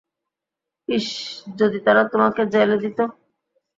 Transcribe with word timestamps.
ইশশ, 0.89 1.15
যদি 1.59 1.77
তারা 1.85 2.03
তোমাকে 2.11 2.41
জেলে 2.53 2.77
দিত। 2.83 2.99